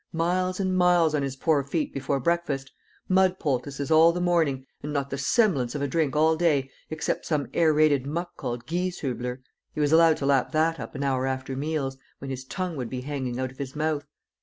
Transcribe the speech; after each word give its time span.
Miles 0.13 0.59
and 0.59 0.75
miles 0.75 1.13
on 1.13 1.21
his 1.21 1.35
poor 1.35 1.63
feet 1.63 1.93
before 1.93 2.19
breakfast; 2.19 2.71
mud 3.07 3.37
poultices 3.37 3.91
all 3.91 4.11
the 4.11 4.19
morning; 4.19 4.65
and 4.81 4.91
not 4.91 5.11
the 5.11 5.17
semblance 5.19 5.75
of 5.75 5.81
a 5.83 5.87
drink 5.87 6.15
all 6.15 6.35
day, 6.35 6.71
except 6.89 7.23
some 7.27 7.47
aerated 7.53 8.07
muck 8.07 8.35
called 8.35 8.65
Gieshübler. 8.65 9.41
He 9.75 9.79
was 9.79 9.91
allowed 9.91 10.17
to 10.17 10.25
lap 10.25 10.53
that 10.53 10.79
up 10.79 10.95
an 10.95 11.03
hour 11.03 11.27
after 11.27 11.55
meals, 11.55 11.97
when 12.17 12.31
his 12.31 12.43
tongue 12.45 12.75
would 12.77 12.89
be 12.89 13.01
hanging 13.01 13.37
out 13.39 13.51
of 13.51 13.59
his 13.59 13.75
mouth. 13.75 14.07